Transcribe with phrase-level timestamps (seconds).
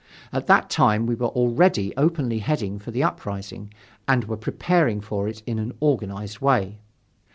[0.33, 3.71] At that time we were already openly heading for the uprising,
[4.07, 6.79] and were preparing for it in an organized way.